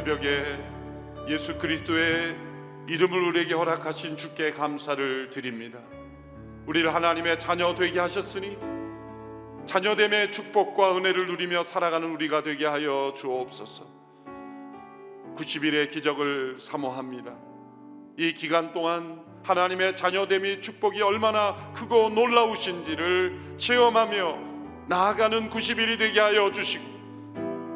[0.04, 0.60] 새벽에
[1.30, 2.36] 예수 그리스도의
[2.90, 5.80] 이름을 우리에게 허락하신 주께 감사를 드립니다.
[6.66, 8.58] 우리를 하나님의 자녀 되게 하셨으니
[9.66, 13.86] 자녀됨의 축복과 은혜를 누리며 살아가는 우리가 되게 하여 주옵소서.
[15.38, 17.38] 90일의 기적을 사모합니다.
[18.18, 24.38] 이 기간 동안 하나님의 자녀됨이 축복이 얼마나 크고 놀라우신지를 체험하며
[24.88, 26.93] 나아가는 90일이 되게 하여 주시고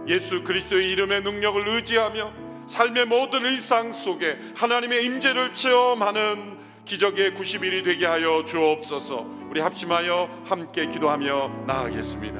[0.07, 2.31] 예수 그리스도의 이름의 능력을 의지하며
[2.67, 9.25] 삶의 모든 일상 속에 하나님의 임재를 체험하는 기적의 90일이 되게 하여 주옵소서.
[9.49, 12.39] 우리 합심하여 함께 기도하며 나아가겠습니다.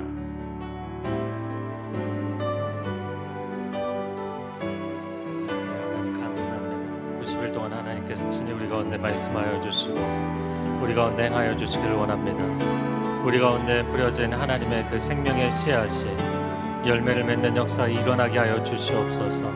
[5.59, 7.21] 하나님 감사합니다.
[7.21, 9.95] 90일 동안 하나님께서 친히 우리 가운데 말씀하여 주시고
[10.81, 12.43] 우리 가운데 행하여 주시기를 원합니다.
[13.25, 16.36] 우리 가운데 뿌려진 하나님의 그 생명의 씨앗이
[16.85, 19.51] 열매를 맺는 역사 일어나게 하여 주시옵소서.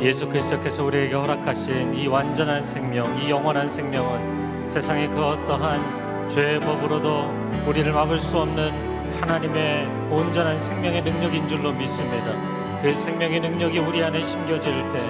[0.00, 7.34] 예수 그리스도께서 우리에게 허락하신 이 완전한 생명, 이 영원한 생명은 세상의 그 어떠한 죄의 법으로도
[7.66, 8.72] 우리를 막을 수 없는
[9.20, 12.32] 하나님의 온전한 생명의 능력인 줄로 믿습니다.
[12.80, 15.00] 그 생명의 능력이 우리 안에 심겨질 때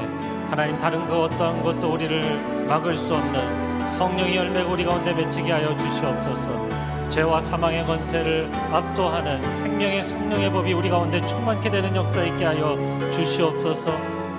[0.49, 5.77] 하나님 다른 그 어떠한 것도 우리를 막을 수 없는 성령의 열매가 우리 가운데 맺히게 하여
[5.77, 6.88] 주시옵소서.
[7.09, 12.77] 죄와 사망의 권세를 압도하는 생명의 성령의 법이 우리 가운데 충만케 되는 역사 있게 하여
[13.11, 13.93] 주시옵소서.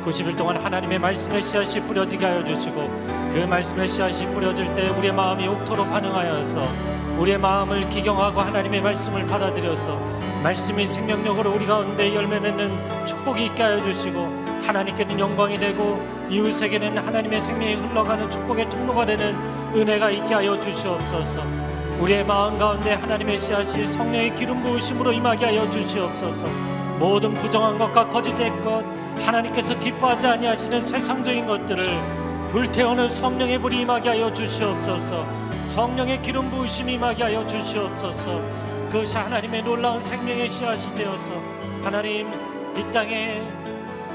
[0.04, 2.76] 90일 동안 하나님의 말씀의 씨앗이 뿌려지게 하여 주시고
[3.34, 6.62] 그 말씀의 씨앗이 뿌려질 때 우리의 마음이 옥토로 반응하여서
[7.18, 10.00] 우리의 마음을 기경하고 하나님의 말씀을 받아들여서
[10.42, 14.20] 말씀이 생명력으로 우리 가운데 열매 맺는 축복이 있게 하여 주시고
[14.66, 19.36] 하나님께는 영광이 되고 이웃에게는 하나님의 생명이 흘러가는 축복의 통로가 되는
[19.76, 21.42] 은혜가 있게 하여 주시옵소서.
[22.00, 26.48] 우리의 마음 가운데 하나님의 씨앗이 성령의 기름 부으심으로 임하게 하여 주시옵소서.
[26.98, 28.86] 모든 부정한 것과 거짓된 것,
[29.26, 31.88] 하나님께서 기뻐하지 아니하시는 세상적인 것들을
[32.48, 35.26] 불태우는 성령의 불이 임하게 하여 주시옵소서.
[35.66, 38.42] 성령의 기름 부으심이 임하게 하여 주시옵소서.
[38.90, 41.34] 그것이 하나님의 놀라운 생명의 씨앗이 되어서
[41.84, 42.32] 하나님
[42.78, 43.42] 이 땅에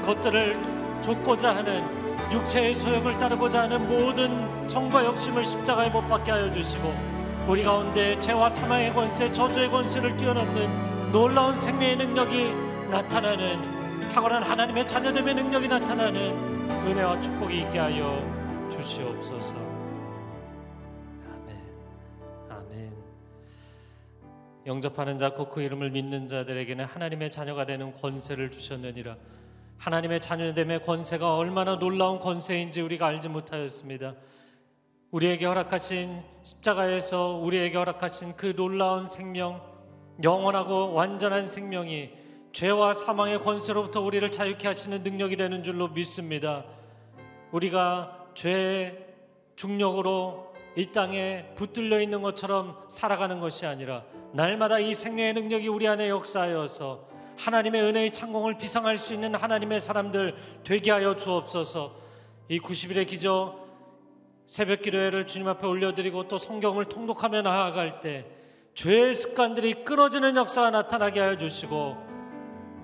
[0.07, 0.57] 것들을
[1.03, 1.83] 줬고자 하는
[2.31, 7.14] 육체의 소욕을 따르고자 하는 모든 정과 욕심을 십자가에 못 박게 하여 주시고
[7.47, 12.51] 우리 가운데 죄와 사망의 권세, 저주의 권세를 뛰어넘는 놀라운 생명의 능력이
[12.89, 16.31] 나타나는 탁월한 하나님의 자녀됨의 능력이 나타나는
[16.87, 19.57] 은혜와 축복이 있게 하여 주시옵소서.
[21.27, 21.61] 아멘.
[22.49, 22.93] 아멘.
[24.65, 29.17] 영접하는 자, 곧그 이름을 믿는 자들에게는 하나님의 자녀가 되는 권세를 주셨느니라.
[29.77, 34.15] 하나님의 자녀됨의 권세가 얼마나 놀라운 권세인지 우리가 알지 못하였습니다.
[35.15, 39.61] 우리에게 허락하신 십자가에서 우리에게 허락하신 그 놀라운 생명,
[40.21, 42.09] 영원하고 완전한 생명이
[42.51, 46.65] 죄와 사망의 권세로부터 우리를 자유케 하시는 능력이 되는 줄로 믿습니다.
[47.53, 49.05] 우리가 죄의
[49.55, 54.03] 중력으로 이 땅에 붙들려 있는 것처럼 살아가는 것이 아니라
[54.33, 57.07] 날마다 이 생명의 능력이 우리 안에 역사하여서
[57.37, 60.35] 하나님의 은혜의 창공을 비상할 수 있는 하나님의 사람들
[60.65, 62.03] 되게 하여 주옵소서.
[62.49, 63.64] 이 90일의 기적
[64.47, 68.25] 새벽 기도회를 주님 앞에 올려드리고 또 성경을 통독하며 나아갈 때
[68.75, 71.97] 죄의 습관들이 끊어지는 역사가 나타나게 하여 주시고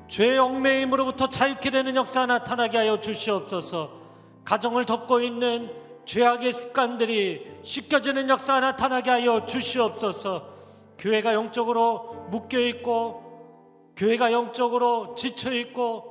[0.07, 4.01] 죄의 얽매임으로부터 자유케 되는 역사가 나타나게 하여 주시옵소서.
[4.43, 5.71] 가정을 덮고 있는
[6.05, 10.49] 죄악의 습관들이 씻겨지는 역사가 나타나게 하여 주시옵소서.
[10.97, 16.10] 교회가 영적으로 묶여 있고 교회가 영적으로 지쳐 있고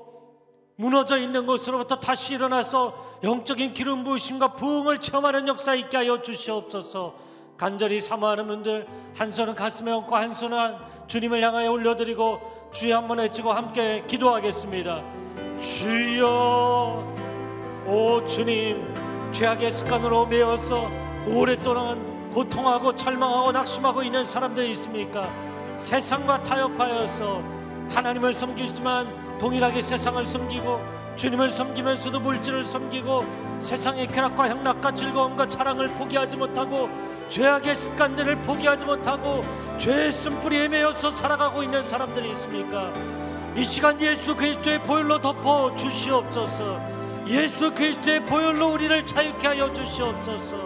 [0.81, 7.15] 무너져 있는 곳으로부터 다시 일어나서 영적인 기름 부으심과 부흥을 체험하는 역사 있게 하여 주시옵소서.
[7.59, 10.77] 간절히 사모하는 분들 한 손은 가슴에 얹고 한 손은
[11.07, 15.03] 주님을 향하여 올려드리고 주여 한번 외치고 함께 기도하겠습니다.
[15.61, 17.15] 주여
[17.87, 18.83] 오 주님
[19.33, 20.89] 죄악의 습관으로 매어서
[21.27, 25.29] 오랫동안 고통하고 절망하고 낙심하고 있는 사람들이 있습니까?
[25.77, 27.43] 세상과 타협하여서
[27.91, 33.25] 하나님을 섬기지만 동일하게 세상을 섬기고 주님을 섬기면서도 물질을 섬기고
[33.59, 36.91] 세상의 쾌락과 향락과 즐거움과 자랑을 포기하지 못하고
[37.31, 39.43] 죄악의 습관들을 포기하지 못하고
[39.79, 42.93] 죄의 쓴뿌리에 매여서 살아가고 있는 사람들이 있습니까?
[43.57, 46.79] 이 시간 예수 그리스도의 보혈로 덮어 주시옵소서.
[47.29, 50.57] 예수 그리스도의 보혈로 우리를 자유케 하여 주시옵소서.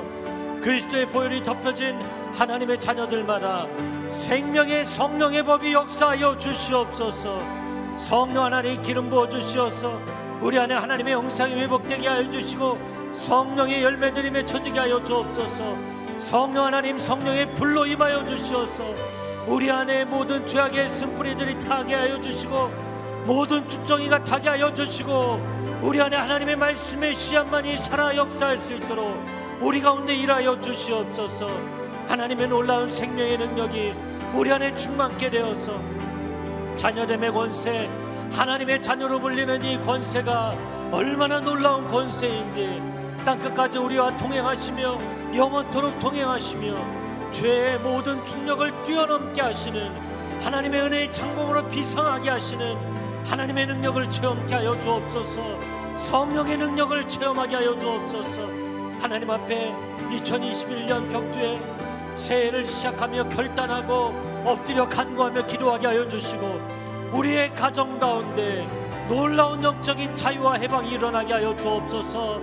[0.63, 2.01] 그리스도의 보혈이 덮여진
[2.35, 3.67] 하나님의 자녀들마다
[4.09, 7.64] 생명의 성령의 법이 역사하여 주시옵소서.
[7.97, 10.01] 성령 하나님 기름 부어 주시옵소서.
[10.41, 12.79] 우리 안에 하나님의 영상이 회복되게 하여 주시고
[13.13, 15.77] 성령의 열매들이 맺혀지게 하여 주옵소서.
[16.19, 18.85] 성령 하나님 성령의 불로 임하여 주시옵소서.
[19.47, 22.71] 우리 안에 모든 죄악의 쓴뿌리들이 타게 하여 주시고
[23.27, 25.41] 모든 축정이가 타게 하여 주시고
[25.83, 29.19] 우리 안에 하나님의 말씀의 씨앗만이 살아 역사할 수 있도록
[29.61, 31.47] 우리 가운데 일하여 주시옵소서
[32.09, 33.95] 하나님의 놀라운 생명의 능력이
[34.35, 35.81] 우리 안에 충만케 되어서
[36.77, 37.89] 자녀됨의 권세
[38.33, 40.55] 하나님의 자녀로 불리는 이 권세가
[40.91, 42.83] 얼마나 놀라운 권세인지
[43.25, 44.99] 땅끝까지 우리와 동행하시며
[45.35, 46.75] 영원토록 동행하시며
[47.33, 49.91] 죄의 모든 중력을 뛰어넘게 하시는
[50.43, 52.77] 하나님의 은혜의 창공으로 비상하게 하시는
[53.25, 55.43] 하나님의 능력을 체험케 하여 주옵소서.
[55.97, 58.43] 성령의 능력을 체험하게 하여 주옵소서.
[59.01, 59.75] 하나님 앞에
[60.11, 61.59] 2021년 벽두에
[62.15, 66.61] 새해를 시작하며 결단하고 엎드려 간구하며 기도하게 하여 주시고
[67.13, 68.67] 우리의 가정 가운데
[69.09, 72.41] 놀라운 영적인 자유와 해방이 일어나게 하여 주옵소서.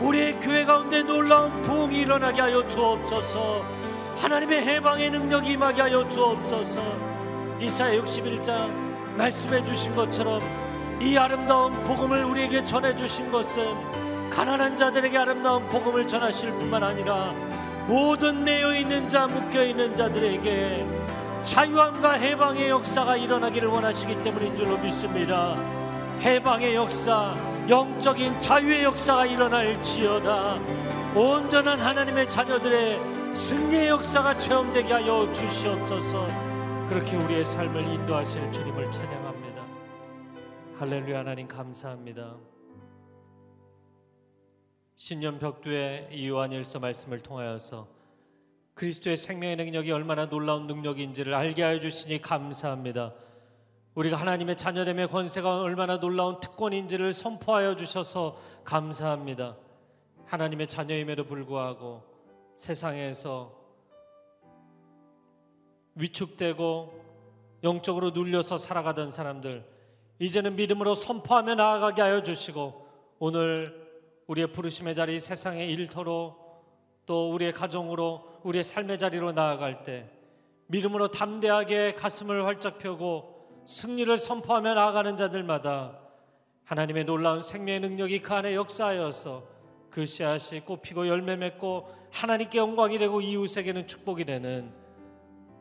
[0.00, 3.64] 우리의 교회 가운데 놀라운 부흥이 일어나게 하여 주옵소서.
[4.16, 6.82] 하나님의 해방의 능력이 임하게 하여 주옵소서.
[7.60, 8.68] 이사야 61장
[9.16, 10.40] 말씀해 주신 것처럼
[11.00, 13.64] 이 아름다운 복음을 우리에게 전해 주신 것은
[14.30, 17.32] 가난한 자들에게 아름다운 복음을 전하실 뿐만 아니라
[17.86, 21.03] 모든 매여 있는 자 묶여 있는 자들에게
[21.44, 25.54] 자유함과 해방의 역사가 일어나기를 원하시기 때문인 줄로 믿습니다.
[26.20, 27.34] 해방의 역사,
[27.68, 30.58] 영적인 자유의 역사가 일어날지어다.
[31.14, 36.26] 온전한 하나님의 자녀들의 승리의 역사가 체험되게 하여 주시옵소서.
[36.88, 39.62] 그렇게 우리의 삶을 인도하실 주님을 찬양합니다.
[40.78, 42.36] 할렐루야 하나님 감사합니다.
[44.96, 47.93] 신년 벽두의 이 요한일서 말씀을 통하여서
[48.74, 53.14] 그리스도의 생명의 능력이 얼마나 놀라운 능력인지를 알게 하여 주시니 감사합니다.
[53.94, 59.56] 우리가 하나님의 자녀됨의 권세가 얼마나 놀라운 특권인지를 선포하여 주셔서 감사합니다.
[60.26, 62.02] 하나님의 자녀임에도 불구하고
[62.54, 63.54] 세상에서
[65.94, 67.04] 위축되고
[67.62, 69.64] 영적으로 눌려서 살아가던 사람들
[70.18, 72.88] 이제는 믿음으로 선포하며 나아가게 하여 주시고
[73.20, 73.84] 오늘
[74.26, 76.43] 우리의 부르심의 자리 세상의 일터로
[77.06, 80.10] 또 우리의 가정으로 우리의 삶의 자리로 나아갈 때
[80.66, 85.98] 믿음으로 담대하게 가슴을 활짝 펴고 승리를 선포하며 나아가는 자들마다
[86.64, 89.44] 하나님의 놀라운 생명의 능력이 그 안에 역사하여서
[89.90, 94.72] 그 씨앗이 꽃피고 열매 맺고 하나님께 영광이 되고 이웃에게는 축복이 되는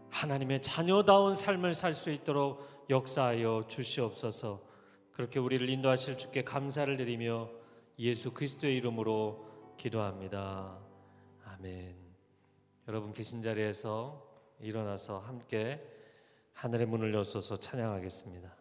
[0.09, 4.61] 하나님의 자녀다운 삶을 살 수 있도록 역사하여 주시옵소서.
[5.11, 7.49] 그렇게 우리를 인도하실 주께 감사를 드리며
[7.99, 9.45] 예수 그리스도의 이름으로
[9.77, 10.82] 기도합니다.
[11.63, 11.95] 아멘.
[12.89, 14.21] 여러분 계신 자리에서
[14.59, 15.81] 일어나서 함께
[16.51, 18.53] 하늘의 문을 여소서 찬양하겠습니다.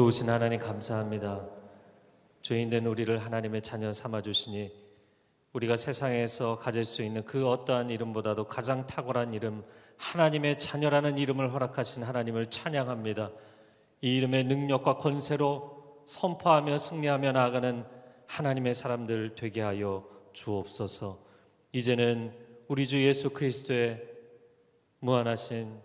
[0.00, 1.46] 좋으신 하나님 감사합니다.
[2.40, 4.72] 죄인된 우리를 하나님의 자녀 삼아 주시니
[5.52, 9.62] 우리가 세상에서 가질 수 있는 그 어떠한 이름보다도 가장 탁월한 이름
[9.98, 13.30] 하나님의 자녀라는 이름을 허락하신 하나님을 찬양합니다.
[14.00, 17.84] 이 이름의 능력과 권세로 선포하며 승리하며 나아가는
[18.26, 21.18] 하나님의 사람들 되게 하여 주옵소서.
[21.72, 22.32] 이제는
[22.68, 24.02] 우리 주 예수 그리스도의
[25.00, 25.78] 무한하신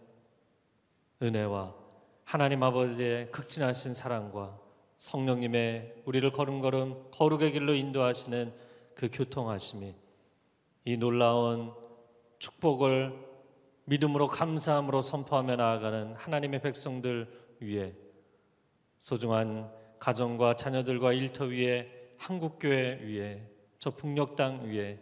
[1.22, 1.85] 은혜와
[2.26, 4.60] 하나님 아버지의 극진하신 사랑과
[4.98, 8.52] 성령님의 우리를 걸음걸음 거룩의 길로 인도하시는
[8.96, 9.94] 그 교통하심이
[10.86, 11.72] 이 놀라운
[12.40, 13.14] 축복을
[13.86, 17.28] 믿음으로 감사함으로 선포하며 나아가는 하나님의 백성들
[17.60, 17.94] 위에
[18.98, 23.48] 소중한 가정과 자녀들과 일터 위에 한국교회 위에
[23.78, 24.98] 저 북녘 땅 위에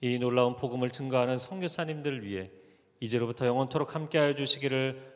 [0.00, 2.52] 이 놀라운 복음을 증거하는 선교사님들 위해
[3.00, 5.15] 이제로부터 영원토록 함께하여 주시기를